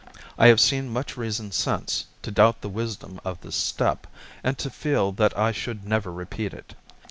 I 0.35 0.47
have 0.47 0.59
seen 0.59 0.89
much 0.89 1.15
reason 1.15 1.51
since 1.51 2.07
to 2.23 2.31
doubt 2.31 2.61
the 2.61 2.69
wisdom 2.69 3.21
of 3.23 3.39
this 3.41 3.55
step, 3.55 4.07
and 4.43 4.57
to 4.57 4.71
feel 4.71 5.11
that 5.11 5.37
I 5.37 5.51
should 5.51 5.85
never 5.87 6.11
repeat 6.11 6.55
it. 6.55 6.73